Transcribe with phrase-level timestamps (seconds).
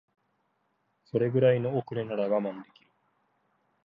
[1.03, 2.89] それぐらいの遅れなら我慢できる